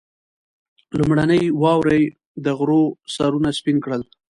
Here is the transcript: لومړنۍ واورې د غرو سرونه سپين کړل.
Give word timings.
لومړنۍ 0.97 1.43
واورې 1.61 2.01
د 2.45 2.45
غرو 2.57 2.83
سرونه 3.15 3.49
سپين 3.59 3.77
کړل. 3.85 4.01